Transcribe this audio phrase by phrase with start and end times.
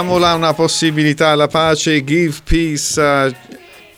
[0.00, 3.30] Diamola una possibilità alla pace, give peace a,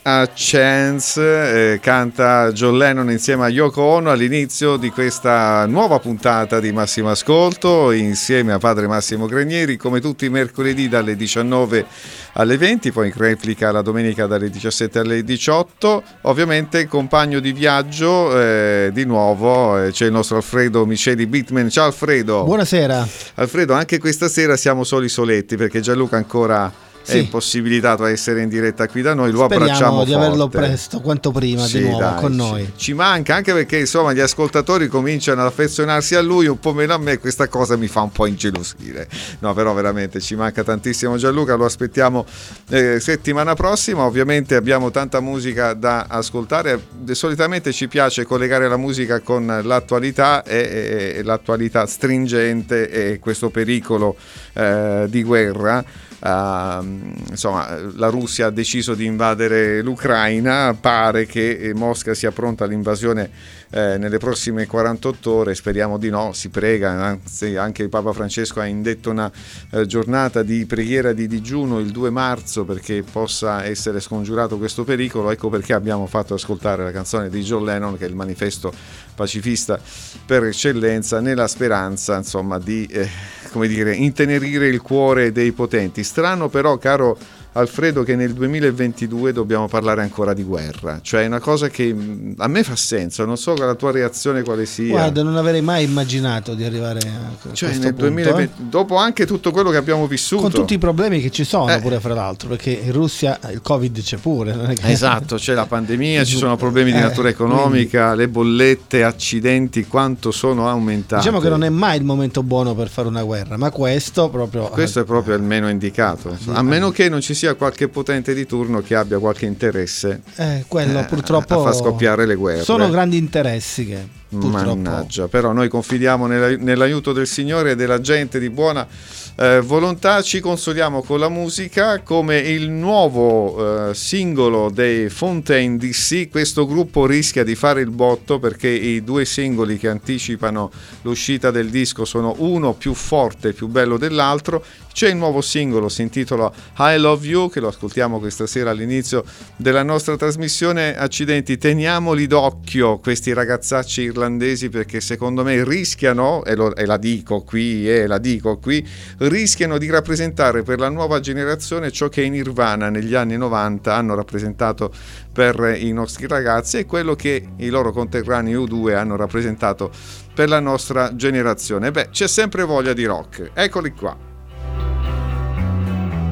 [0.01, 6.59] a chance, eh, canta John Lennon insieme a Yoko Ono all'inizio di questa nuova puntata
[6.59, 11.85] di Massimo Ascolto insieme a padre Massimo Granieri come tutti i mercoledì dalle 19
[12.33, 16.03] alle 20, poi in replica la domenica dalle 17 alle 18.
[16.21, 21.69] Ovviamente compagno di viaggio eh, di nuovo eh, c'è il nostro Alfredo Miceli Bitman.
[21.69, 22.43] Ciao Alfredo.
[22.43, 23.07] Buonasera.
[23.35, 26.71] Alfredo, anche questa sera siamo soli soletti perché Gianluca ancora
[27.03, 27.17] sì.
[27.17, 30.25] è impossibilitato a essere in diretta qui da noi, lo Speriamo abbracciamo di forte.
[30.25, 32.65] averlo presto, quanto prima sì, di nuovo dai, con noi.
[32.65, 36.73] Ci, ci, manca anche perché insomma gli ascoltatori cominciano ad affezionarsi a lui un po'
[36.73, 39.07] meno a me, questa cosa mi fa un po' ingelosire.
[39.39, 42.25] No, però veramente ci manca tantissimo Gianluca, lo aspettiamo
[42.69, 44.03] eh, settimana prossima.
[44.03, 51.15] Ovviamente abbiamo tanta musica da ascoltare, solitamente ci piace collegare la musica con l'attualità e,
[51.17, 54.15] e l'attualità stringente e questo pericolo
[54.53, 55.83] eh, di guerra
[56.25, 63.29] insomma, la Russia ha deciso di invadere l'Ucraina, pare che Mosca sia pronta all'invasione
[63.73, 68.65] eh, nelle prossime 48 ore, speriamo di no, si prega, anzi anche Papa Francesco ha
[68.65, 69.31] indetto una
[69.71, 75.31] eh, giornata di preghiera di digiuno il 2 marzo perché possa essere scongiurato questo pericolo,
[75.31, 78.71] ecco perché abbiamo fatto ascoltare la canzone di John Lennon che è il manifesto
[79.15, 79.79] pacifista
[80.25, 83.09] per eccellenza nella speranza insomma di eh,
[83.51, 86.03] come dire, intenerire il cuore dei potenti.
[86.03, 87.17] Strano però, caro
[87.55, 92.33] Alfredo che nel 2022 dobbiamo parlare ancora di guerra, cioè è una cosa che mm,
[92.37, 94.89] a me fa senso, non so la tua reazione quale sia.
[94.89, 98.63] Guarda, non avrei mai immaginato di arrivare a cioè, questo punto, 2020, eh?
[98.69, 100.41] dopo anche tutto quello che abbiamo vissuto.
[100.41, 101.79] Con tutti i problemi che ci sono eh.
[101.79, 104.73] pure fra l'altro, perché in Russia il Covid c'è pure.
[104.73, 104.91] Che...
[104.91, 108.21] Esatto, c'è la pandemia, ci sono problemi di eh, natura economica, quindi...
[108.21, 111.21] le bollette, accidenti, quanto sono aumentate.
[111.21, 114.69] Diciamo che non è mai il momento buono per fare una guerra, ma questo proprio...
[114.69, 118.33] Questo è proprio il meno indicato, a meno che non ci sia sia qualche potente
[118.33, 122.63] di turno che abbia qualche interesse eh, quello, eh, purtroppo a far scoppiare le guerre.
[122.63, 123.97] Sono grandi interessi che
[124.39, 124.75] purtroppo...
[124.75, 128.87] Mannaggia, però noi confidiamo nell'aiuto del Signore e della gente di buona
[129.35, 136.29] eh, volontà, ci consoliamo con la musica come il nuovo eh, singolo dei Fontaine DC,
[136.29, 140.69] questo gruppo rischia di fare il botto perché i due singoli che anticipano
[141.01, 144.63] l'uscita del disco sono uno più forte e più bello dell'altro,
[144.93, 149.25] c'è il nuovo singolo, si intitola I Love You, che lo ascoltiamo questa sera all'inizio
[149.55, 150.95] della nostra trasmissione.
[150.95, 154.21] Accidenti, teniamoli d'occhio questi ragazzacci irlandesi
[154.69, 158.87] perché secondo me rischiano, e, lo, e la dico qui, e la dico qui,
[159.19, 164.15] rischiano di rappresentare per la nuova generazione ciò che i Nirvana negli anni 90 hanno
[164.15, 164.91] rappresentato
[165.31, 169.91] per i nostri ragazzi e quello che i loro conterranei U2 hanno rappresentato
[170.33, 171.91] per la nostra generazione.
[171.91, 173.51] Beh, c'è sempre voglia di rock.
[173.53, 174.15] Eccoli qua.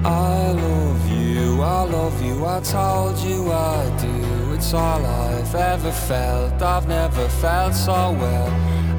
[0.04, 4.31] I love you, I love you, I told you I do.
[4.64, 8.48] It's all I've ever felt, I've never felt so well.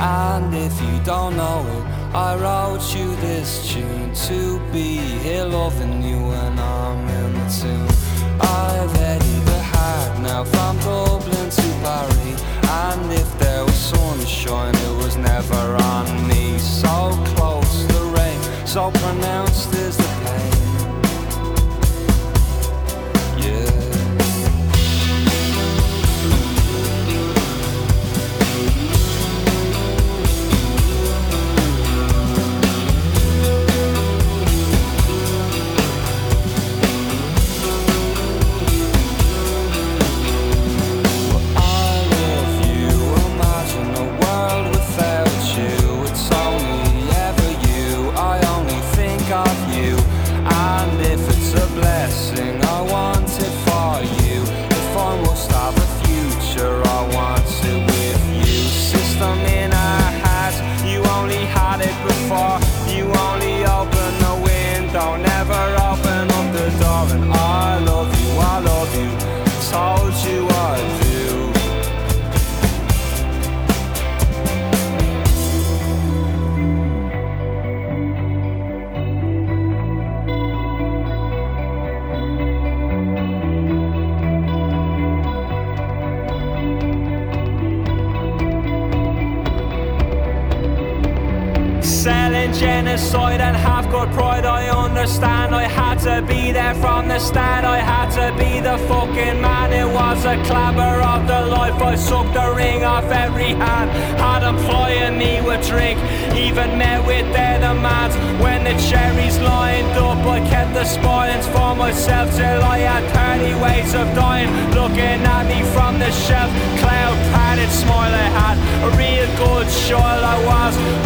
[0.01, 6.03] And if you don't know it, I wrote you this tune to be here loving
[6.03, 7.89] you when I'm in the tune.
[8.41, 12.43] I've headed the heart now from Dublin to Paris.
[12.69, 16.59] And if there was sunshine, it was never on me.
[16.59, 20.02] So close, the rain, so pronounced is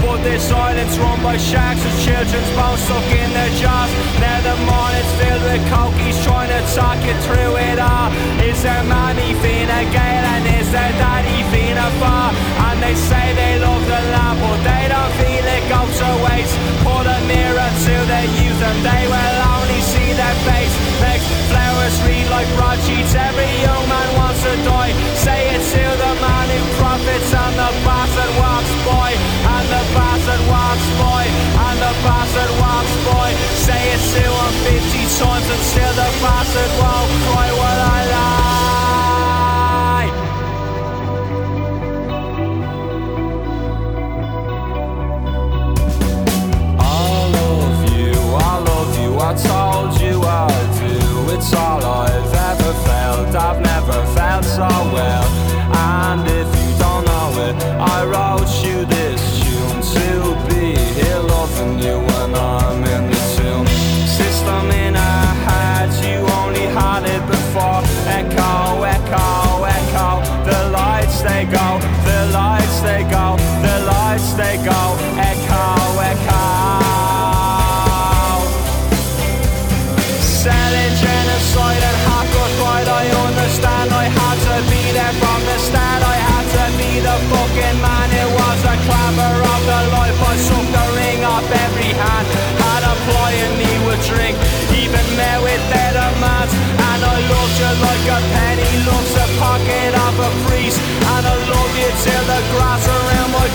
[0.02, 3.90] But this island's run by sharks with children's bones stuck in their jaws.
[4.23, 8.11] Now the morning's filled with cokies trying to talk you through it all.
[8.40, 12.33] Is there mommy Fina Gale and is there daddy Fina Far?
[12.71, 16.56] And they say they love the land, but they don't feel it goes to waste.
[16.87, 20.75] Put a mirror to their youth and they will only see their face.
[21.02, 24.94] Makes flowers read like broadsheets Every young man wants to die.
[25.18, 29.10] Say it to the man who profits And the bastard walks boy
[29.54, 31.25] And the bastard walks boy
[31.66, 33.30] And the bastard walks boy
[33.66, 37.48] Say it to him 50 times And still the bastard won't cry.
[37.58, 38.45] What I lie
[49.28, 50.47] I told you I
[50.78, 51.35] do.
[51.35, 55.25] It's all I've ever felt, I've never felt so well.
[55.75, 58.49] And if you don't know it, I wrote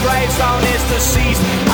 [0.02, 1.71] Gravestone on deceased.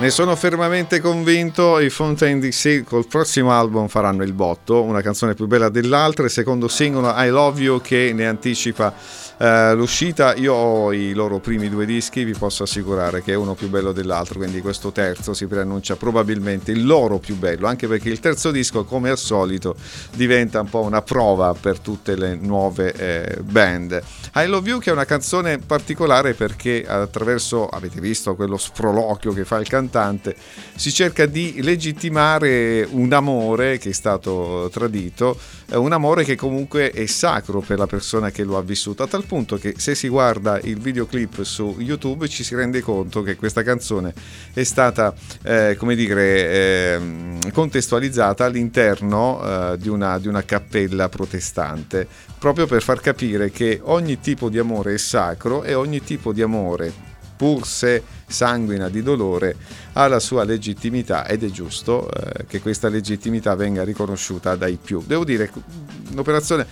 [0.00, 5.34] Ne sono fermamente convinto, i Fontaine DC col prossimo album faranno il botto, una canzone
[5.34, 8.94] più bella dell'altra, il secondo singolo I Love You che ne anticipa
[9.40, 10.34] eh, l'uscita.
[10.34, 13.92] Io ho i loro primi due dischi, vi posso assicurare che è uno più bello
[13.92, 18.50] dell'altro, quindi questo terzo si preannuncia probabilmente il loro più bello, anche perché il terzo
[18.50, 19.74] disco come al solito
[20.14, 24.02] diventa un po' una prova per tutte le nuove eh, band.
[24.34, 29.46] I Love You che è una canzone particolare perché attraverso, avete visto quello sproloquio che
[29.46, 30.36] fa il cantante,
[30.74, 35.38] si cerca di legittimare un amore che è stato tradito,
[35.70, 39.06] eh, un amore che comunque è sacro per la persona che lo ha vissuto, a
[39.06, 43.36] tal punto che se si guarda il videoclip su YouTube ci si rende conto che
[43.36, 44.12] questa canzone
[44.52, 47.00] è stata, eh, come dire, eh,
[47.52, 52.08] contestualizzata all'interno eh, di, una, di una cappella protestante,
[52.40, 56.42] proprio per far capire che ogni tipo di amore è sacro e ogni tipo di
[56.42, 56.92] amore
[57.36, 59.56] pur se sanguina di dolore,
[59.92, 65.02] ha la sua legittimità ed è giusto eh, che questa legittimità venga riconosciuta dai più.
[65.06, 65.50] Devo dire,
[66.10, 66.66] un'operazione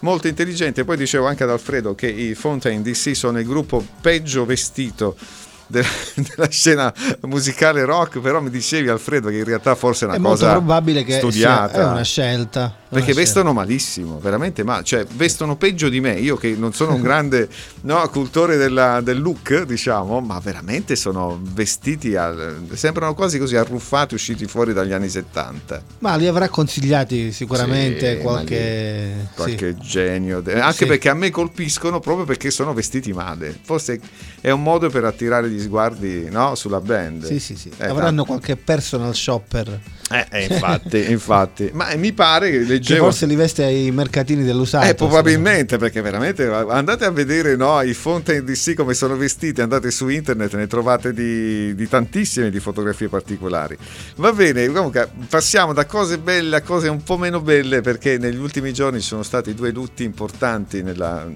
[0.00, 0.84] molto intelligente.
[0.84, 5.16] Poi dicevo anche ad Alfredo che i Fontaine DC sono il gruppo peggio vestito
[5.68, 10.20] della, scena musicale rock, però mi dicevi Alfredo che in realtà forse è una è
[10.20, 11.74] cosa molto probabile che studiata.
[11.74, 12.77] sia è una scelta.
[12.88, 16.94] Perché una vestono malissimo, veramente male, cioè vestono peggio di me, io che non sono
[16.94, 17.48] un grande
[17.82, 24.14] no, cultore della, del look, diciamo, ma veramente sono vestiti, al, sembrano quasi così arruffati,
[24.14, 25.82] usciti fuori dagli anni 70.
[25.98, 29.12] Ma li avrà consigliati sicuramente Sì, qualche...
[29.18, 29.86] lì- qualche sì.
[29.86, 30.86] genio, anche Sì.
[30.86, 34.00] perché a me colpiscono proprio perché sono vestiti male, forse
[34.40, 37.24] è un modo per attirare gli sguardi no, sulla band.
[37.26, 37.70] Sì, sì, sì.
[37.76, 39.78] Eh, Avranno qualche personal shopper
[40.10, 43.04] Eh, eh, infatti, infatti, ma mi pare che che leggevo...
[43.04, 44.86] forse li veste ai mercatini dell'usato.
[44.86, 49.90] Eh, probabilmente perché veramente andate a vedere no, i Fontaine DC come sono vestiti, andate
[49.90, 53.76] su internet, ne trovate di, di tantissime di fotografie particolari.
[54.16, 58.38] Va bene, comunque passiamo da cose belle a cose un po' meno belle perché negli
[58.38, 61.26] ultimi giorni ci sono stati due lutti importanti nella,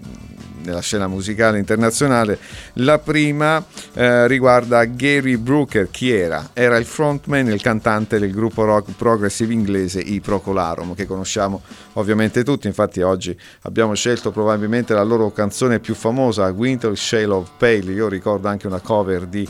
[0.64, 2.38] nella scena musicale internazionale.
[2.74, 3.64] La prima
[3.94, 6.50] eh, riguarda Gary Brooker, chi era?
[6.52, 11.62] Era il frontman, il cantante del gruppo rock progressive inglese i Procolarum, che conosciamo
[11.94, 17.50] ovviamente tutti, infatti oggi abbiamo scelto probabilmente la loro canzone più famosa, Winter Shale of
[17.58, 19.46] Pale, io ricordo anche una cover di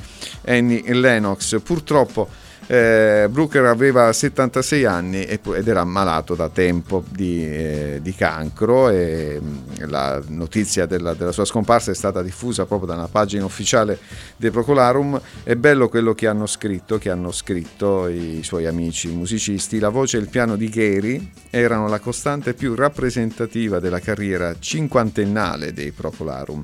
[0.46, 2.28] Annie Lennox, purtroppo
[2.66, 9.40] eh, Brooker aveva 76 anni ed era malato da tempo di, eh, di cancro e
[9.40, 13.98] mh, la notizia della, della sua scomparsa è stata diffusa proprio da una pagina ufficiale
[14.36, 15.20] dei Procolarum.
[15.42, 19.78] È bello quello che hanno scritto, che hanno scritto i suoi amici musicisti.
[19.78, 25.72] La voce e il piano di Gary erano la costante più rappresentativa della carriera cinquantennale
[25.72, 26.62] dei Procolarum.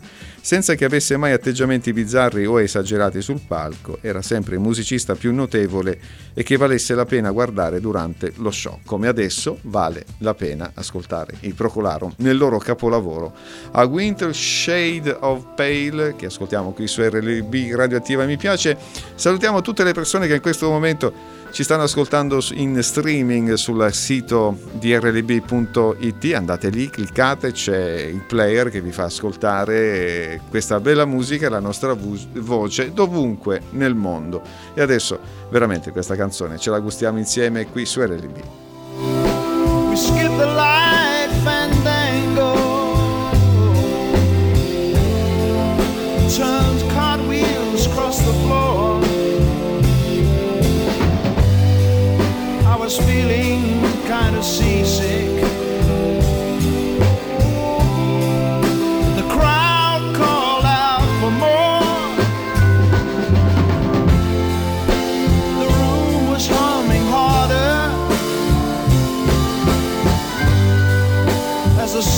[0.48, 5.34] Senza che avesse mai atteggiamenti bizzarri o esagerati sul palco, era sempre il musicista più
[5.34, 6.00] notevole
[6.32, 11.34] e che valesse la pena guardare durante lo show, come adesso vale la pena ascoltare
[11.40, 13.34] i Procolarum nel loro capolavoro
[13.72, 18.74] A Winter Shade of Pale, che ascoltiamo qui su RLB Radioattiva Mi piace.
[19.16, 21.12] Salutiamo tutte le persone che in questo momento
[21.50, 28.70] ci stanno ascoltando in streaming sul sito di rlb.it, andate lì, cliccate, c'è il player
[28.70, 34.42] che vi fa ascoltare questa bella musica la nostra voce dovunque nel mondo.
[34.74, 35.18] E adesso
[35.50, 38.36] veramente questa canzone ce la gustiamo insieme qui su RLB.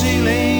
[0.00, 0.59] 距离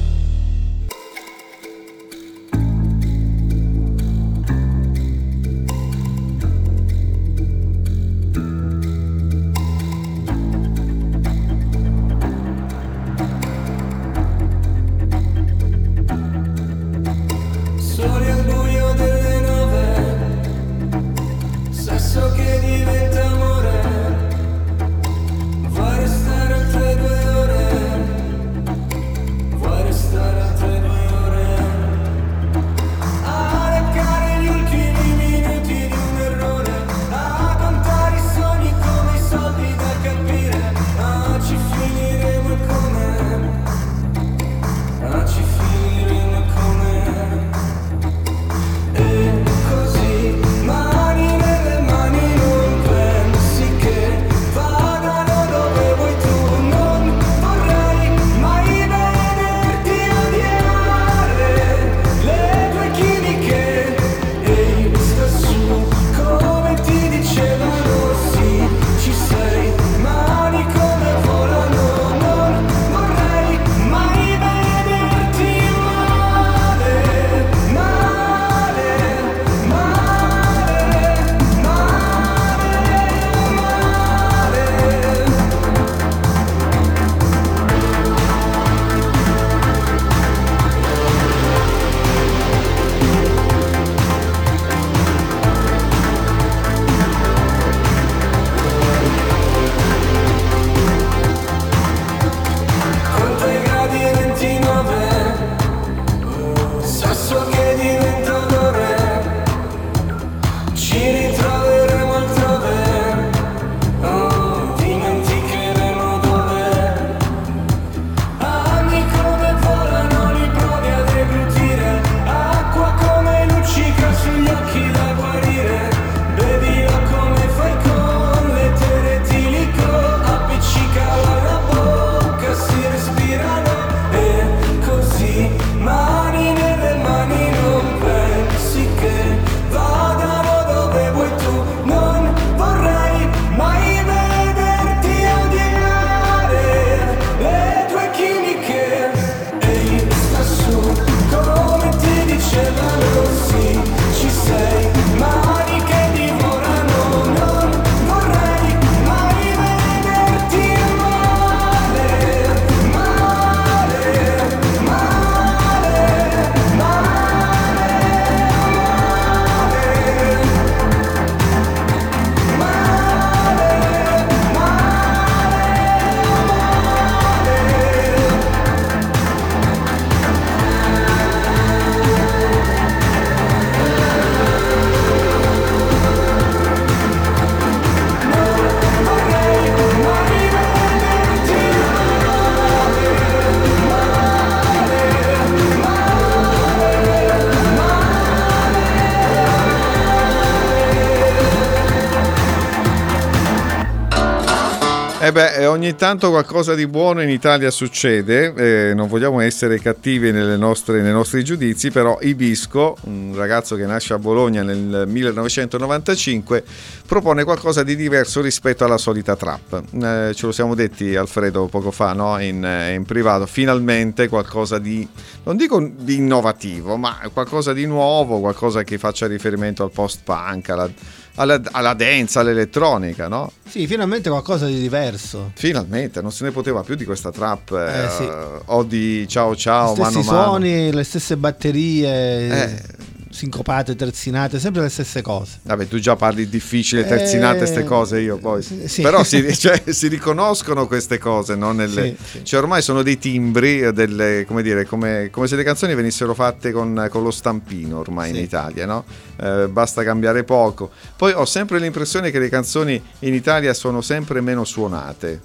[205.31, 208.53] Eh beh, ogni tanto qualcosa di buono in Italia succede,
[208.89, 214.13] eh, non vogliamo essere cattivi nostre, nei nostri giudizi, però Ibisco, un ragazzo che nasce
[214.13, 216.65] a Bologna nel 1995,
[217.07, 219.83] propone qualcosa di diverso rispetto alla solita trap.
[220.03, 222.37] Eh, ce lo siamo detti Alfredo poco fa no?
[222.41, 225.07] in, eh, in, privato, finalmente qualcosa di,
[225.43, 230.89] non dico di innovativo, ma qualcosa di nuovo, qualcosa che faccia riferimento al post-punk, alla
[231.35, 233.51] alla, alla dance, all'elettronica, no?
[233.67, 235.51] Sì, finalmente qualcosa di diverso.
[235.55, 238.29] Finalmente, non se ne poteva più di questa trap eh, eh, sì.
[238.65, 240.91] o di ciao ciao, Gli mano suoni, mano.
[240.91, 242.47] le stesse batterie.
[242.49, 243.00] Eh
[243.31, 245.59] sincopate, terzinate, sempre le stesse cose.
[245.63, 248.61] Vabbè, tu già parli difficile, terzinate, queste eh, cose io poi.
[248.61, 249.01] Sì.
[249.01, 251.71] Però si, cioè, si, riconoscono queste cose, no?
[251.71, 252.43] Nelle, sì.
[252.43, 256.71] Cioè, ormai sono dei timbri, delle, come, dire, come, come, se le canzoni venissero fatte
[256.71, 259.03] con, con lo stampino ormai in Italia, no?
[259.41, 260.91] eh, basta cambiare poco.
[261.15, 265.41] Poi ho sempre l'impressione che le canzoni in Italia sono sempre meno suonate.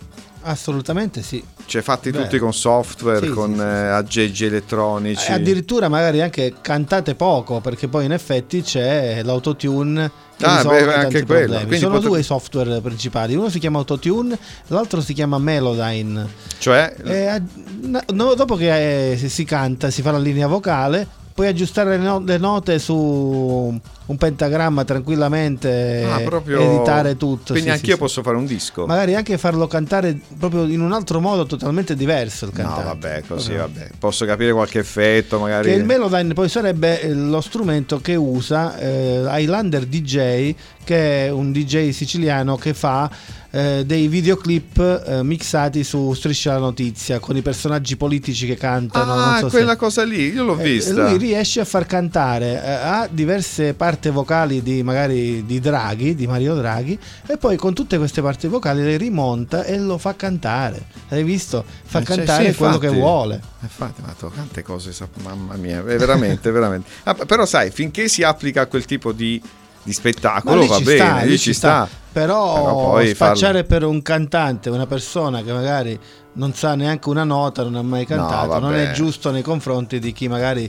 [0.48, 1.42] Assolutamente sì.
[1.64, 2.22] Cioè fatti Beh.
[2.22, 5.30] tutti con software, sì, con sì, sì, eh, aggeggi elettronici.
[5.30, 10.08] E addirittura magari anche cantate poco, perché poi in effetti c'è l'autotune
[10.42, 11.58] ah, beh, anche quello.
[11.76, 12.08] Sono potre...
[12.08, 16.28] due software principali, uno si chiama Autotune, l'altro si chiama Melodyne.
[16.58, 16.94] Cioè?
[17.02, 17.42] E,
[17.80, 22.78] no, dopo che eh, si canta, si fa la linea vocale, puoi aggiustare le, note
[22.78, 26.60] su un pentagramma tranquillamente ah, proprio...
[26.60, 30.64] editare tutto quindi sì, anch'io sì, posso fare un disco magari anche farlo cantare proprio
[30.64, 33.58] in un altro modo totalmente diverso il cantante no vabbè così okay.
[33.58, 38.14] vabbè posso capire qualche effetto magari che il Melodyne poi sarebbe eh, lo strumento che
[38.14, 43.10] usa eh, Highlander DJ che è un DJ siciliano che fa
[43.50, 49.14] eh, dei videoclip eh, mixati su Striscia la Notizia con i personaggi politici che cantano.
[49.14, 49.76] Ah, so quella se...
[49.78, 51.08] cosa lì, io l'ho eh, vista.
[51.08, 56.54] lui riesce a far cantare a diverse parti vocali di magari di Draghi, di Mario
[56.54, 60.86] Draghi, e poi con tutte queste parti vocali le rimonta e lo fa cantare.
[61.08, 61.64] Hai visto?
[61.84, 63.40] Fa cioè, cantare sì, quello infatti, che vuole.
[63.60, 66.88] Infatti, ma tante cose, mamma mia, veramente, veramente.
[67.04, 69.40] Ah, però sai, finché si applica a quel tipo di
[69.86, 71.86] di spettacolo va bene, sta, lì ci sta.
[71.86, 71.96] sta.
[72.12, 73.68] Però, Però spacciare farlo...
[73.68, 75.98] per un cantante una persona che magari
[76.32, 80.00] non sa neanche una nota, non ha mai cantato, no, non è giusto nei confronti
[80.00, 80.68] di chi magari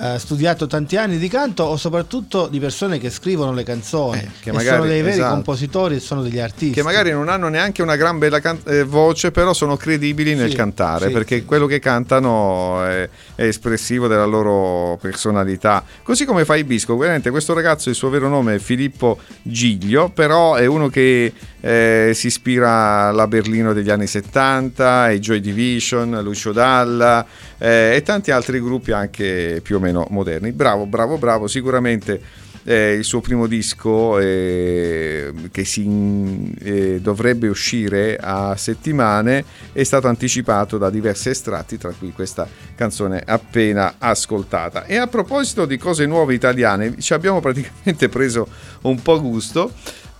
[0.00, 4.28] eh, studiato tanti anni di canto o soprattutto di persone che scrivono le canzoni, eh,
[4.40, 5.34] che magari, sono dei veri esatto.
[5.34, 6.74] compositori e sono degli artisti.
[6.74, 10.50] Che magari non hanno neanche una gran bella can- eh, voce, però sono credibili nel
[10.50, 11.44] sì, cantare, sì, perché sì.
[11.44, 15.84] quello che cantano è, è, espressivo della loro personalità.
[16.02, 20.54] Così come fa Ibisco, veramente questo ragazzo, il suo vero nome è Filippo Giglio, però
[20.54, 21.32] è uno che
[21.64, 27.24] eh, si ispira alla Berlino degli anni 70, ai Joy Division, Lucio Dalla
[27.56, 30.50] eh, e tanti altri gruppi anche più o meno moderni.
[30.50, 32.20] Bravo, bravo, bravo, sicuramente
[32.64, 40.08] eh, il suo primo disco eh, che si, eh, dovrebbe uscire a settimane è stato
[40.08, 44.84] anticipato da diversi estratti, tra cui questa canzone appena ascoltata.
[44.86, 48.46] E a proposito di cose nuove italiane, ci abbiamo praticamente preso
[48.82, 49.72] un po' gusto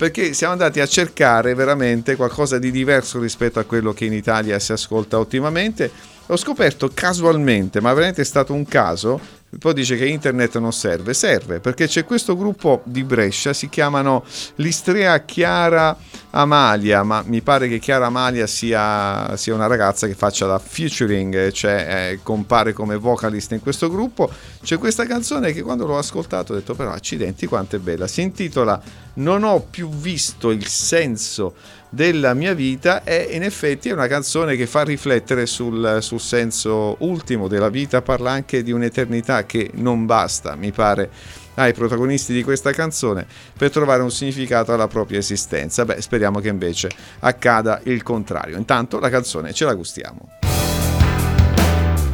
[0.02, 4.58] perché siamo andati a cercare veramente qualcosa di diverso rispetto a quello che in Italia
[4.58, 5.90] si ascolta ultimamente.
[6.26, 9.20] Ho scoperto casualmente, ma veramente è stato un caso,
[9.58, 14.24] poi dice che internet non serve, serve perché c'è questo gruppo di Brescia, si chiamano
[14.54, 15.94] l'Istrea Chiara
[16.30, 21.50] Amalia, ma mi pare che Chiara Amalia sia, sia una ragazza che faccia da featuring,
[21.50, 24.30] cioè eh, compare come vocalist in questo gruppo.
[24.62, 28.22] C'è questa canzone che quando l'ho ascoltato ho detto però accidenti quanto è bella, si
[28.22, 28.80] intitola
[29.14, 31.54] Non ho più visto il senso
[31.94, 36.96] della mia vita e in effetti è una canzone che fa riflettere sul, sul senso
[37.00, 41.10] ultimo della vita, parla anche di un'eternità che non basta, mi pare
[41.56, 45.84] ai protagonisti di questa canzone per trovare un significato alla propria esistenza.
[45.84, 48.56] Beh, speriamo che invece accada il contrario.
[48.56, 50.30] Intanto la canzone ce la gustiamo.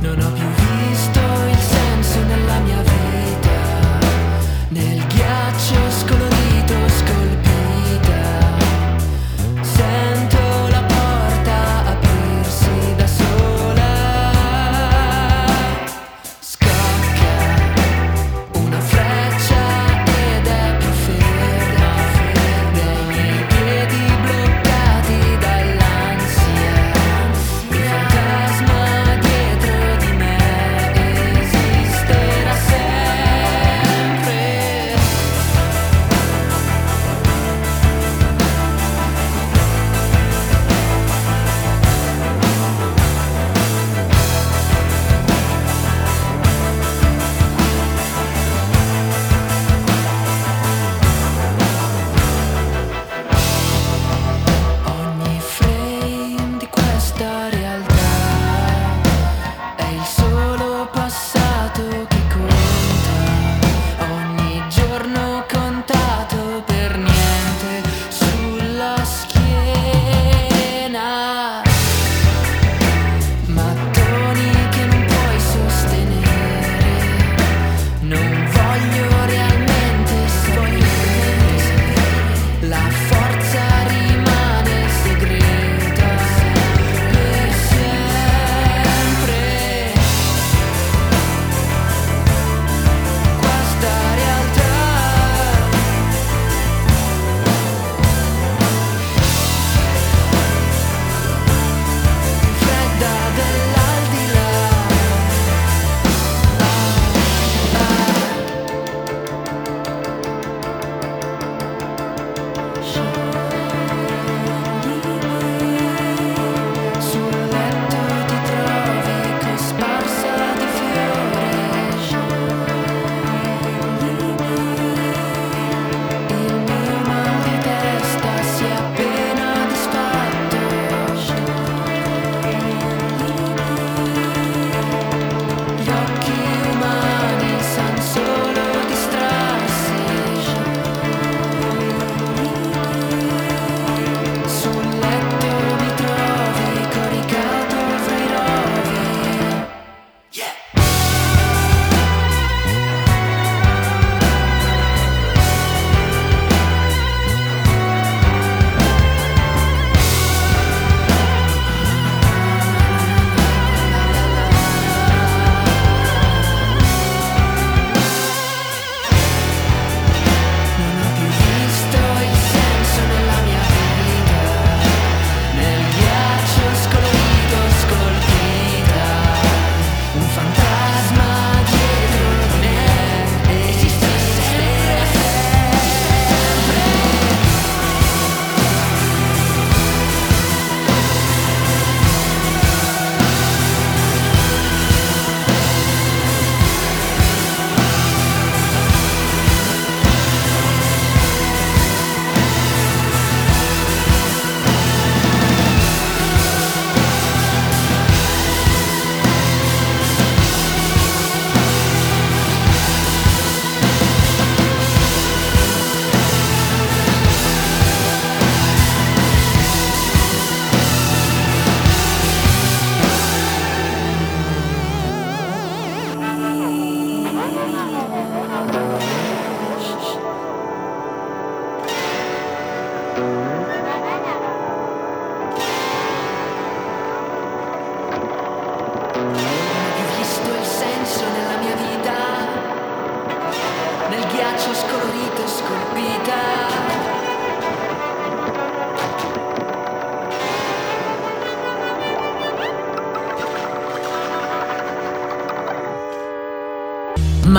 [0.01, 0.68] Non ho più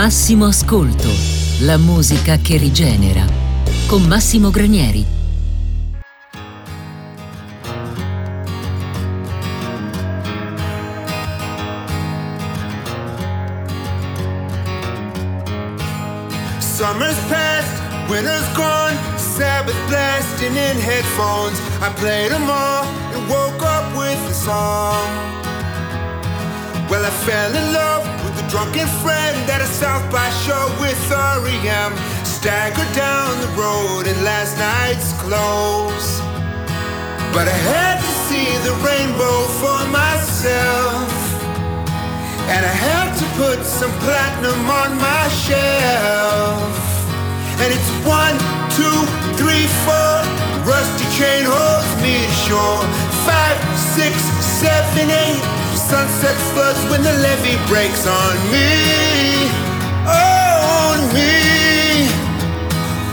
[0.01, 1.09] Massimo Ascolto,
[1.63, 3.25] la musica che rigenera.
[3.85, 5.05] Con Massimo Granieri.
[16.59, 21.59] Summer's past, winter's gone, Sabbath blasting in headphones.
[21.81, 25.29] I played them all and woke up with a song.
[26.89, 27.98] Well, I fell in love
[28.49, 31.93] Drunken friend at a South by show with REM
[32.25, 36.17] Staggered down the road in last night's clothes
[37.29, 41.13] But I had to see the rainbow for myself.
[42.49, 46.73] And I had to put some platinum on my shelf.
[47.61, 48.33] And it's one,
[48.73, 48.99] two,
[49.37, 50.17] three, four.
[50.65, 52.81] Rusty chain holds me ashore.
[53.29, 53.57] Five,
[53.93, 55.58] six, seven, eight
[55.89, 59.49] sunset floods when the levee breaks on me.
[60.05, 62.05] On me.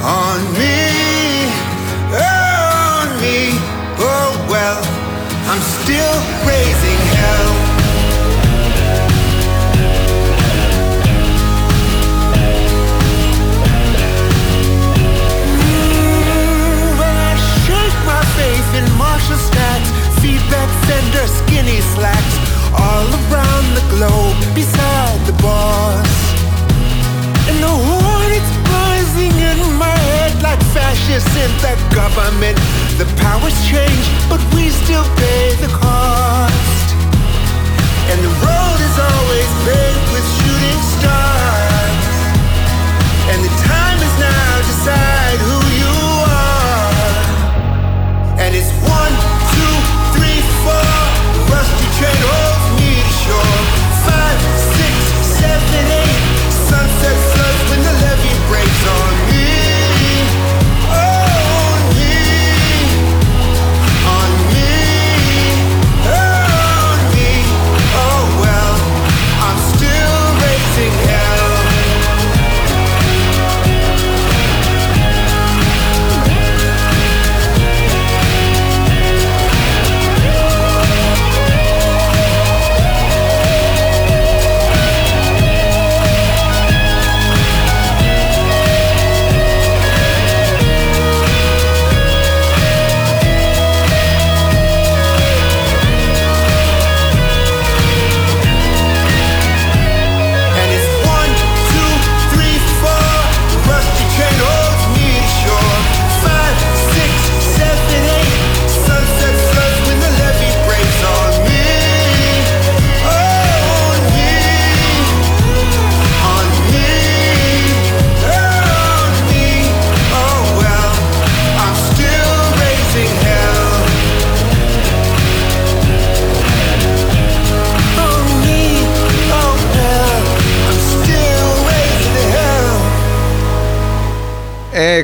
[0.04, 0.76] On me.
[2.12, 3.38] On me.
[3.96, 4.80] Oh well,
[5.50, 7.65] I'm still raising hell.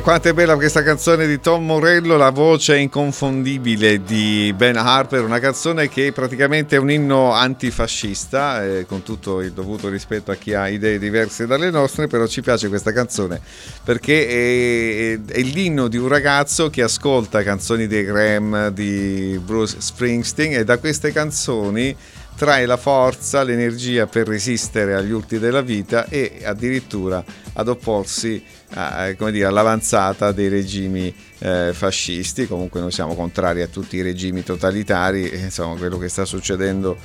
[0.03, 5.39] Quanto è bella questa canzone di Tom Morello, la voce inconfondibile di Ben Harper, una
[5.39, 10.53] canzone che praticamente è un inno antifascista, eh, con tutto il dovuto rispetto a chi
[10.53, 13.39] ha idee diverse dalle nostre, però ci piace questa canzone
[13.81, 19.77] perché è, è, è l'inno di un ragazzo che ascolta canzoni dei Graham, di Bruce
[19.79, 21.95] Springsteen e da queste canzoni
[22.35, 27.23] trae la forza, l'energia per resistere agli urti della vita e addirittura
[27.53, 28.43] ad opporsi
[28.73, 32.47] a, dire, all'avanzata dei regimi eh, fascisti.
[32.47, 36.97] Comunque noi siamo contrari a tutti i regimi totalitari, e, insomma quello che sta succedendo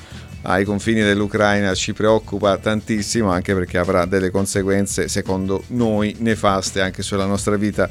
[0.42, 7.02] ai confini dell'Ucraina ci preoccupa tantissimo anche perché avrà delle conseguenze secondo noi nefaste anche
[7.02, 7.90] sulla nostra vita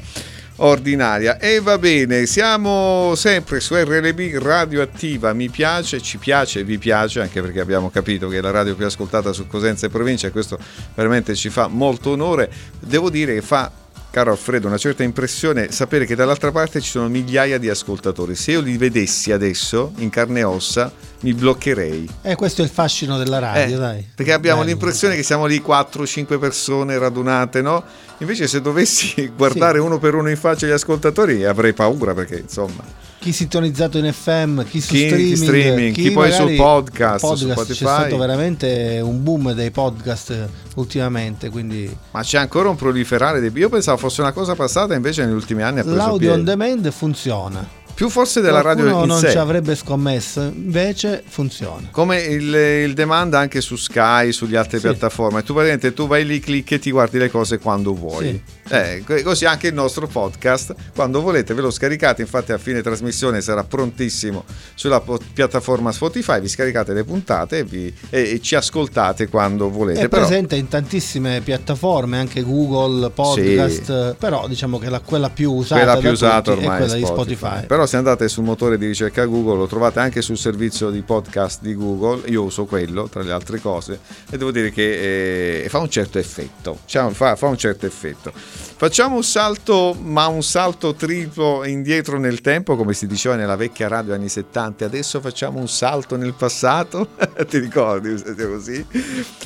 [0.58, 1.38] ordinaria.
[1.38, 7.40] E va bene, siamo sempre su RLB Radioattiva, mi piace, ci piace, vi piace, anche
[7.40, 10.58] perché abbiamo capito che è la radio più ascoltata su Cosenza e provincia e questo
[10.94, 12.50] veramente ci fa molto onore.
[12.80, 13.70] Devo dire che fa
[14.18, 18.34] caro Alfredo, una certa impressione sapere che dall'altra parte ci sono migliaia di ascoltatori.
[18.34, 20.90] Se io li vedessi adesso in carne e ossa,
[21.20, 22.08] mi bloccherei.
[22.22, 24.08] Eh, questo è il fascino della radio, eh, dai.
[24.12, 24.70] Perché abbiamo Bello.
[24.70, 27.84] l'impressione che siamo lì 4-5 persone radunate, no?
[28.18, 29.84] Invece se dovessi guardare sì.
[29.84, 32.82] uno per uno in faccia gli ascoltatori avrei paura perché insomma
[33.28, 37.20] chi sintonizzato in FM, chi su chi, streaming, chi, streaming, chi, chi poi su podcast,
[37.20, 37.66] podcast su.
[37.66, 41.50] C'è stato veramente un boom dei podcast ultimamente.
[41.50, 41.94] Quindi...
[42.12, 43.50] Ma c'è ancora un proliferare dei.
[43.54, 46.34] Io pensavo fosse una cosa passata, invece negli ultimi anni ha preso L'audio piede.
[46.34, 49.30] on demand funziona più forse della Qualcuno radio in non sé.
[49.32, 51.88] ci avrebbe scommesso, invece funziona.
[51.90, 54.86] Come il, il demand anche su Sky, sugli altre Sì.
[54.86, 55.42] piattaforme.
[55.42, 58.28] Tu praticamente tu vai lì, clicchi e ti guardi le cose quando vuoi.
[58.28, 58.56] Sì.
[58.72, 62.82] Eh, co- così anche il nostro podcast, quando volete ve lo scaricate, infatti a fine
[62.82, 64.44] trasmissione sarà prontissimo
[64.76, 69.70] sulla po- piattaforma Spotify, vi scaricate le puntate e, vi- e- e ci ascoltate quando
[69.70, 70.02] volete.
[70.02, 75.50] È Però- presente in tantissime piattaforme, anche Google, podcast, però diciamo che la, quella più
[75.50, 77.36] usata, quella più usata ormai è quella è di Spotify.
[77.46, 77.66] Spotify.
[77.66, 81.62] Però se andate sul motore di ricerca Google lo trovate anche sul servizio di podcast
[81.62, 83.98] di Google, io uso quello tra le altre cose
[84.30, 88.30] e devo dire che eh, fa un certo effetto, Cioè, fa, fa un certo effetto.
[88.34, 93.88] Facciamo un salto, ma un salto triplo indietro nel tempo, come si diceva nella vecchia
[93.88, 97.08] radio anni 70, adesso facciamo un salto nel passato,
[97.48, 98.84] ti ricordi così?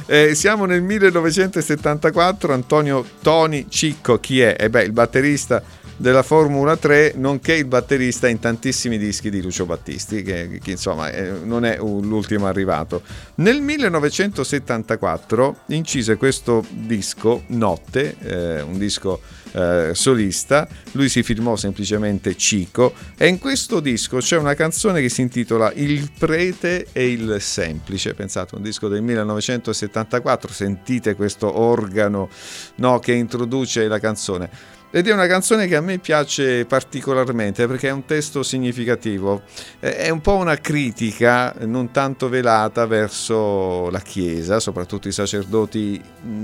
[0.07, 4.57] Eh, siamo nel 1974, Antonio Toni Cicco, chi è?
[4.59, 5.63] Eh beh, il batterista
[5.97, 11.11] della Formula 3, nonché il batterista in tantissimi dischi di Lucio Battisti, che, che, insomma
[11.11, 13.03] eh, non è un- l'ultimo arrivato.
[13.37, 19.21] Nel 1974 incise questo disco, Notte, eh, un disco
[19.53, 25.09] eh, solista, lui si firmò semplicemente Cico e in questo disco c'è una canzone che
[25.09, 32.29] si intitola Il prete e il semplice, pensate, un disco del 1974, sentite questo organo
[32.77, 34.81] no, che introduce la canzone.
[34.95, 39.41] Ed è una canzone che a me piace particolarmente perché è un testo significativo,
[39.81, 45.99] è un po' una critica non tanto velata verso la Chiesa, soprattutto i sacerdoti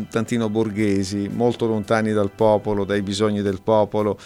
[0.09, 4.19] tantino borghesi, molto lontani dal popolo, dai bisogni del popolo,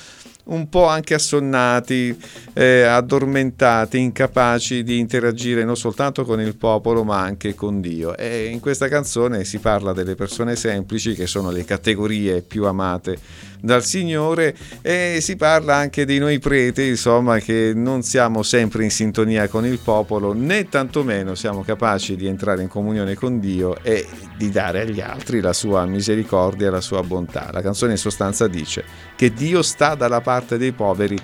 [0.44, 2.16] un po' anche assonnati,
[2.52, 8.16] eh, addormentati, incapaci di interagire non soltanto con il popolo ma anche con Dio.
[8.16, 13.50] E in questa canzone si parla delle persone semplici che sono le categorie più amate
[13.62, 18.90] dal Signore e si parla anche di noi preti, insomma, che non siamo sempre in
[18.90, 24.06] sintonia con il popolo né tantomeno siamo capaci di entrare in comunione con Dio e
[24.36, 27.50] di dare agli altri la sua misericordia la sua bontà.
[27.52, 28.84] La canzone in sostanza dice
[29.22, 31.16] che Dio sta dalla parte dei poveri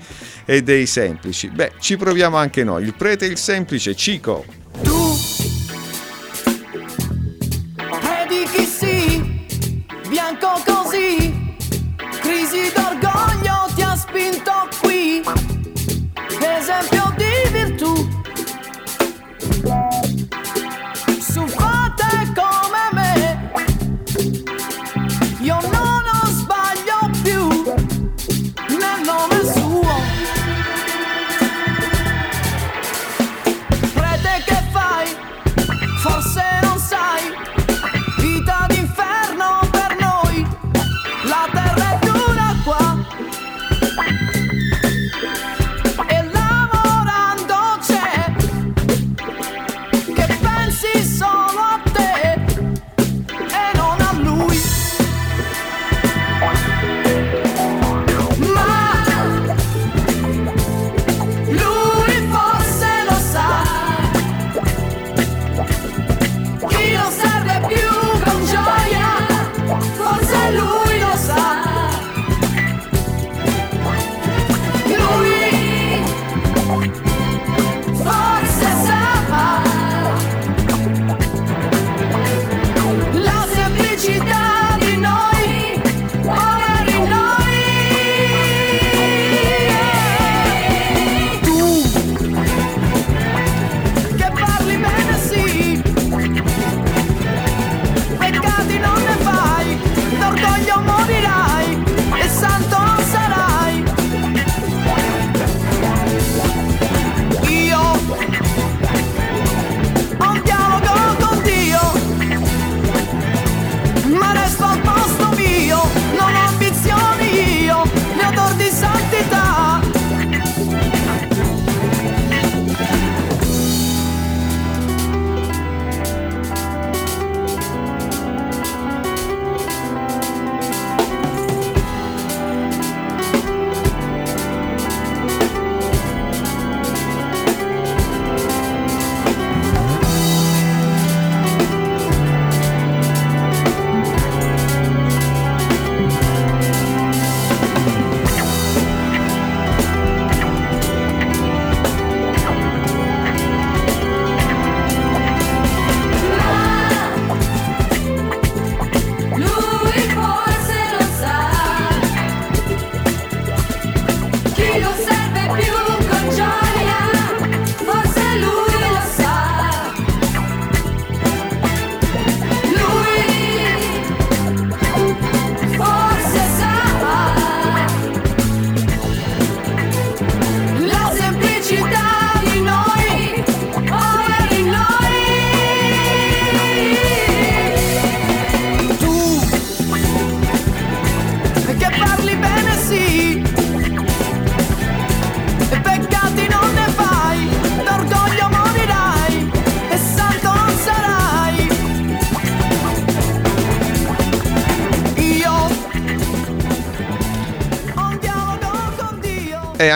[0.44, 1.48] e dei semplici.
[1.48, 2.84] Beh, ci proviamo anche noi.
[2.84, 4.44] Il prete e il semplice, Cico.
[4.82, 5.16] Tu
[7.98, 9.44] predichi sì,
[10.08, 11.56] bianco così,
[12.20, 12.87] crisi d'orgoglio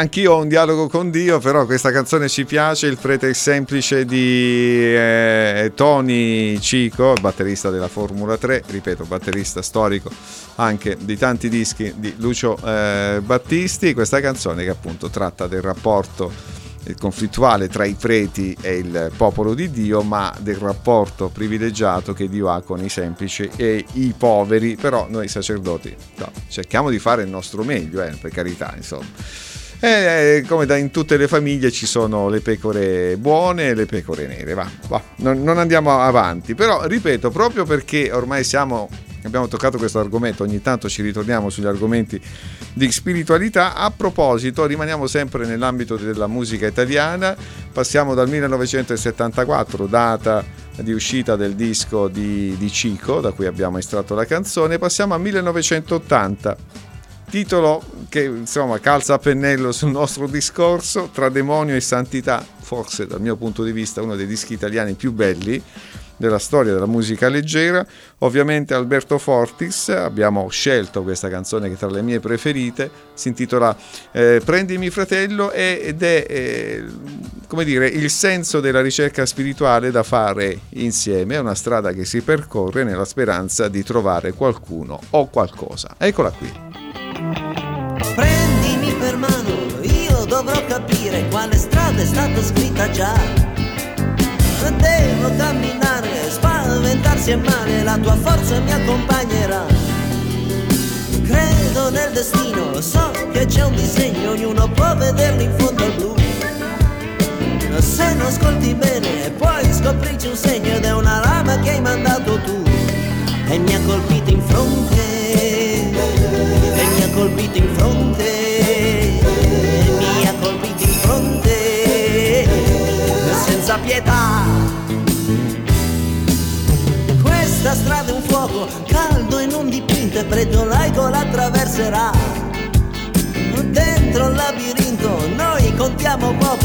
[0.02, 4.84] anch'io ho un dialogo con Dio, però questa canzone ci piace, il prete semplice di
[4.84, 10.10] eh, Tony Cico, batterista della Formula 3, ripeto, batterista storico
[10.56, 16.30] anche di tanti dischi di Lucio eh, Battisti, questa canzone che appunto tratta del rapporto
[16.98, 22.50] conflittuale tra i preti e il popolo di Dio, ma del rapporto privilegiato che Dio
[22.50, 27.28] ha con i semplici e i poveri, però noi sacerdoti no, cerchiamo di fare il
[27.28, 29.51] nostro meglio, eh, per carità, insomma.
[29.84, 34.28] E come da in tutte le famiglie ci sono le pecore buone e le pecore
[34.28, 34.54] nere.
[34.54, 36.54] Va, va non, non andiamo avanti.
[36.54, 38.88] Però ripeto, proprio perché ormai siamo
[39.24, 42.20] abbiamo toccato questo argomento, ogni tanto ci ritorniamo sugli argomenti
[42.72, 43.74] di spiritualità.
[43.74, 47.34] A proposito, rimaniamo sempre nell'ambito della musica italiana,
[47.72, 50.44] passiamo dal 1974, data
[50.80, 55.20] di uscita del disco di, di Cico, da cui abbiamo estratto la canzone, passiamo al
[55.20, 56.56] 1980
[57.32, 63.22] titolo che insomma calza a pennello sul nostro discorso tra demonio e santità, forse dal
[63.22, 65.62] mio punto di vista uno dei dischi italiani più belli
[66.18, 67.86] della storia della musica leggera.
[68.18, 73.74] Ovviamente Alberto Fortis, abbiamo scelto questa canzone che tra le mie preferite, si intitola
[74.10, 76.84] eh, Prendimi fratello ed è eh,
[77.46, 82.20] come dire il senso della ricerca spirituale da fare insieme, è una strada che si
[82.20, 85.94] percorre nella speranza di trovare qualcuno o qualcosa.
[85.96, 86.71] Eccola qui.
[90.42, 93.14] Dovrò capire quale strada è stata scritta già.
[94.76, 99.64] Devo camminare, spaventarsi è male, la tua forza mi accompagnerà.
[101.24, 106.14] Credo nel destino, so che c'è un disegno, ognuno può vederlo in fondo al blu.
[107.78, 108.74] Se non ascolti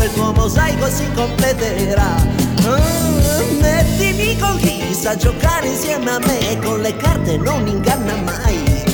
[0.08, 2.16] il tuo mosaico si completerà.
[2.66, 8.86] Oh, mettimi con chi sa giocare insieme a me con le carte non inganna mai.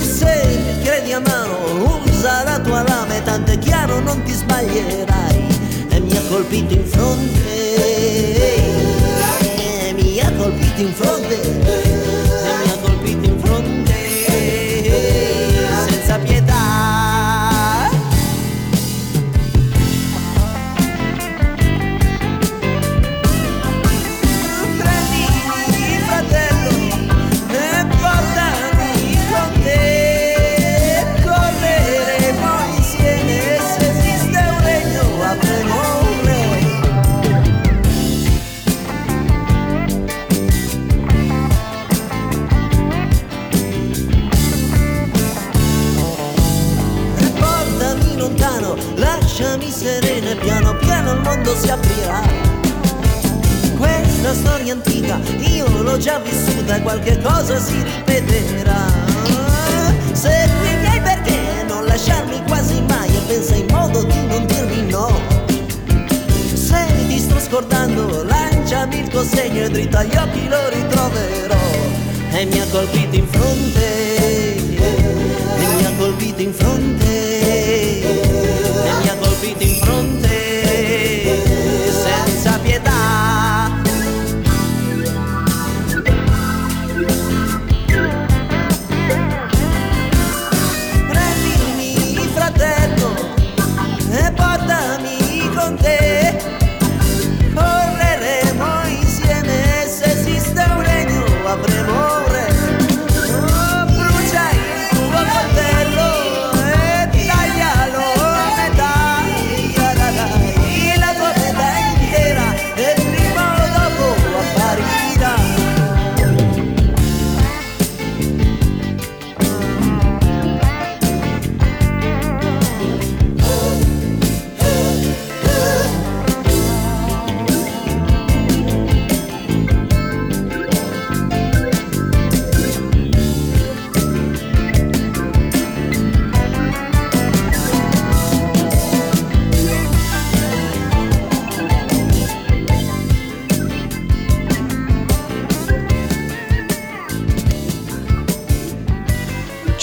[0.00, 5.46] Se credi a mano usa la tua lama e tanto è chiaro non ti sbaglierai.
[5.88, 7.74] E mi ha colpito in fronte.
[9.88, 12.21] E mi ha colpito in fronte
[56.12, 58.84] già vissuta qualche cosa si ripeterà.
[60.12, 64.90] Segui i miei perché non lasciarmi quasi mai e pensa in modo di non dirmi
[64.90, 65.08] no.
[66.52, 71.64] Se ti sto scordando, lanciami il tuo segno e dritto agli occhi lo ritroverò.
[72.32, 77.41] E mi ha colpito in fronte, e mi ha colpito in fronte,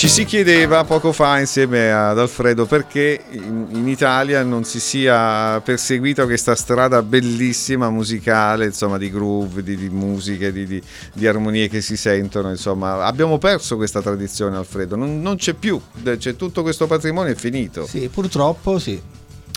[0.09, 6.25] si chiedeva poco fa insieme ad Alfredo perché in, in, Italia non si sia perseguita
[6.25, 10.81] questa strada bellissima musicale, insomma di groove, di, di musiche, di, di,
[11.13, 15.79] di, armonie che si sentono, insomma abbiamo perso questa tradizione Alfredo, non, non c'è più,
[16.03, 17.85] c'è tutto questo patrimonio è finito.
[17.85, 18.99] Sì, purtroppo sì.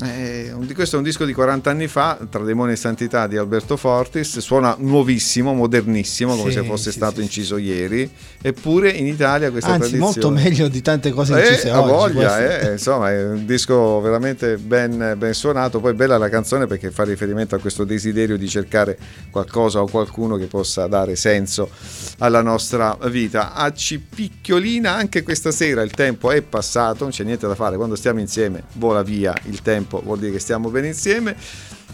[0.05, 3.77] Eh, questo è un disco di 40 anni fa, Tra Demone e Santità di Alberto
[3.77, 9.07] Fortis, suona nuovissimo, modernissimo, come sì, se fosse sì, stato sì, inciso ieri, eppure in
[9.07, 10.13] Italia questa Anzi, tradizione...
[10.13, 12.15] molto meglio di tante cose incise eh, oggi.
[12.15, 16.91] voglia, eh, insomma, è un disco veramente ben, ben, suonato, poi bella la canzone perché
[16.91, 18.99] fa riferimento a questo desiderio di cercare
[19.31, 21.71] qualcosa o qualcuno che possa dare senso
[22.19, 23.53] alla nostra vita.
[23.53, 27.95] A Cipicchiolina anche questa sera il tempo è passato, non c'è niente da fare, quando
[27.95, 31.36] stiamo insieme vola via il tempo tempo, vuol dire che stiamo bene insieme.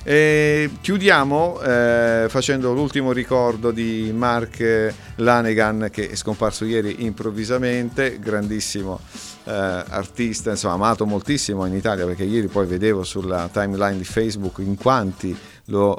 [0.05, 9.01] E chiudiamo eh, facendo l'ultimo ricordo di Mark Lanegan che è scomparso ieri improvvisamente, grandissimo
[9.45, 14.59] eh, artista, insomma amato moltissimo in Italia perché ieri poi vedevo sulla timeline di Facebook
[14.59, 15.37] in quanti
[15.69, 15.97] lo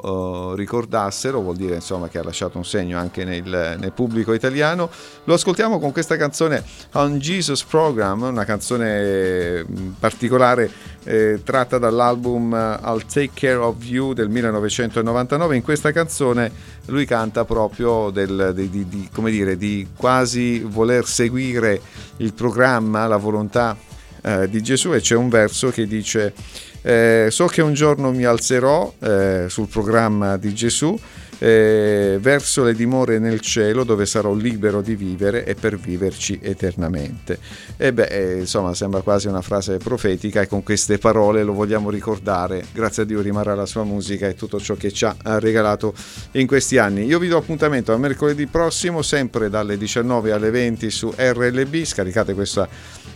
[0.50, 4.90] uh, ricordassero, vuol dire insomma che ha lasciato un segno anche nel, nel, pubblico italiano.
[5.24, 10.70] Lo ascoltiamo con questa canzone On Jesus Program, una canzone mm, particolare
[11.04, 15.56] eh, tratta dall'album uh, I'll Take Care of You del 1999.
[15.56, 16.50] In questa canzone
[16.86, 21.80] lui canta proprio del, di, di, di, come dire, di quasi voler seguire
[22.16, 23.76] il programma, la volontà
[24.22, 26.34] eh, di Gesù e c'è un verso che dice
[26.82, 30.98] eh, so che un giorno mi alzerò eh, sul programma di Gesù
[31.42, 37.38] eh, verso le dimore nel cielo dove sarò libero di vivere e per viverci eternamente.
[37.78, 41.88] E beh, eh, insomma, sembra quasi una frase profetica e con queste parole lo vogliamo
[41.88, 42.66] ricordare.
[42.72, 45.94] Grazie a Dio rimarrà la sua musica e tutto ciò che ci ha regalato
[46.32, 47.04] in questi anni.
[47.06, 51.84] Io vi do appuntamento a mercoledì prossimo, sempre dalle 19 alle 20 su RLB.
[51.84, 52.68] Scaricate questa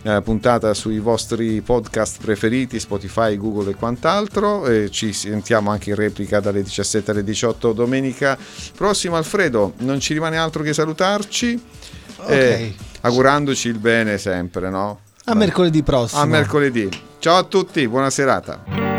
[0.03, 4.67] eh, puntata sui vostri podcast preferiti, Spotify, Google e quant'altro.
[4.67, 8.39] E ci sentiamo anche in replica dalle 17 alle 18 domenica domenica
[8.77, 9.19] prossima.
[9.19, 11.63] Alfredo, non ci rimane altro che salutarci,
[12.19, 12.39] okay.
[12.39, 15.01] eh, augurandoci il bene sempre, no?
[15.25, 15.37] A Vai.
[15.37, 16.21] mercoledì prossimo.
[16.21, 16.89] A mercoledì.
[17.19, 18.94] Ciao a tutti, buona serata.